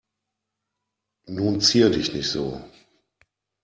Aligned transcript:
Nun 1.27 1.61
zier 1.61 1.91
dich 1.91 2.11
nicht 2.11 2.27
so. 2.31 2.59